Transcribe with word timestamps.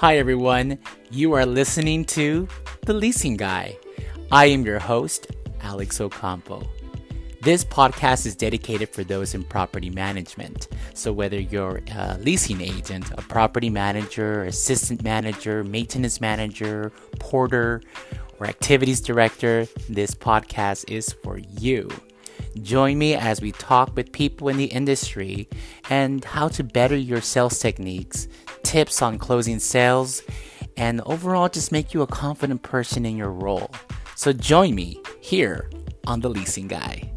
Hi, 0.00 0.16
everyone. 0.16 0.78
You 1.10 1.34
are 1.34 1.44
listening 1.44 2.06
to 2.06 2.48
The 2.86 2.94
Leasing 2.94 3.36
Guy. 3.36 3.76
I 4.32 4.46
am 4.46 4.64
your 4.64 4.78
host, 4.78 5.26
Alex 5.60 6.00
Ocampo. 6.00 6.66
This 7.42 7.66
podcast 7.66 8.24
is 8.24 8.34
dedicated 8.34 8.88
for 8.88 9.04
those 9.04 9.34
in 9.34 9.44
property 9.44 9.90
management. 9.90 10.68
So, 10.94 11.12
whether 11.12 11.38
you're 11.38 11.82
a 11.94 12.16
leasing 12.16 12.62
agent, 12.62 13.10
a 13.10 13.20
property 13.20 13.68
manager, 13.68 14.44
assistant 14.44 15.04
manager, 15.04 15.64
maintenance 15.64 16.18
manager, 16.18 16.92
porter, 17.18 17.82
or 18.38 18.46
activities 18.46 19.02
director, 19.02 19.66
this 19.90 20.14
podcast 20.14 20.90
is 20.90 21.12
for 21.12 21.36
you. 21.36 21.90
Join 22.62 22.96
me 22.96 23.16
as 23.16 23.42
we 23.42 23.52
talk 23.52 23.94
with 23.94 24.12
people 24.12 24.48
in 24.48 24.56
the 24.56 24.64
industry 24.64 25.46
and 25.90 26.24
how 26.24 26.48
to 26.48 26.64
better 26.64 26.96
your 26.96 27.20
sales 27.20 27.58
techniques, 27.58 28.28
tips 28.70 29.02
on 29.02 29.18
closing 29.18 29.58
sales, 29.58 30.22
and 30.76 31.00
overall 31.00 31.48
just 31.48 31.72
make 31.72 31.92
you 31.92 32.02
a 32.02 32.06
confident 32.06 32.62
person 32.62 33.04
in 33.04 33.16
your 33.16 33.32
role. 33.32 33.68
So 34.14 34.32
join 34.32 34.76
me 34.76 35.02
here 35.20 35.68
on 36.06 36.20
The 36.20 36.30
Leasing 36.30 36.68
Guy. 36.68 37.10